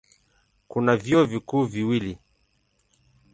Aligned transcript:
Kuna 0.67 0.93
vyuo 0.97 1.25
vikuu 1.31 1.65
viwili. 1.65 2.17